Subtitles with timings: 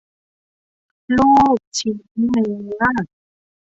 [1.17, 1.97] ลูกชิ้น
[2.29, 2.49] เนื้
[2.81, 2.83] อ